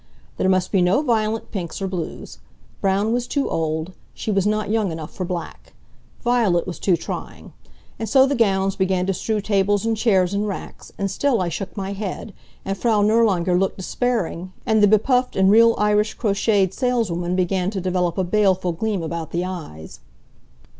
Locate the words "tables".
9.41-9.85